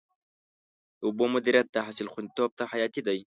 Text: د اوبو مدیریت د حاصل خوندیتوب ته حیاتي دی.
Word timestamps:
د 0.99 1.01
اوبو 1.07 1.25
مدیریت 1.33 1.67
د 1.71 1.77
حاصل 1.85 2.07
خوندیتوب 2.13 2.49
ته 2.57 2.63
حیاتي 2.71 3.01
دی. 3.07 3.19